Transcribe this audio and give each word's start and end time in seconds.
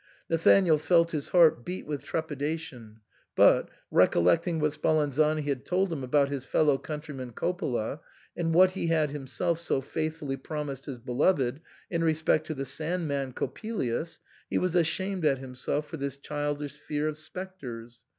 Nathanael 0.31 0.79
felt 0.79 1.11
his 1.11 1.29
heart 1.29 1.63
beat 1.63 1.85
with 1.85 2.03
trepidation; 2.03 3.01
but, 3.35 3.69
recollecting 3.91 4.59
what 4.59 4.73
Spalanzani 4.73 5.43
had 5.43 5.63
told 5.63 5.93
him 5.93 6.03
about 6.03 6.29
his 6.29 6.43
fellow 6.43 6.79
countryman 6.79 7.33
Coppola, 7.33 7.99
and 8.35 8.51
what 8.51 8.71
he 8.71 8.87
had 8.87 9.11
himself 9.11 9.59
so 9.59 9.79
faithfully 9.79 10.37
prom 10.37 10.69
ised 10.69 10.85
his 10.85 10.97
beloved 10.97 11.61
in 11.91 12.03
respect 12.03 12.47
to 12.47 12.55
the 12.55 12.65
Sand 12.65 13.07
man 13.07 13.31
Cop 13.31 13.55
pelius, 13.55 14.17
he 14.49 14.57
was 14.57 14.73
ashamed 14.73 15.23
at 15.23 15.37
himself 15.37 15.85
for 15.87 15.97
this 15.97 16.17
childish 16.17 16.77
fear 16.77 17.07
of 17.07 17.15
spectres. 17.19 18.05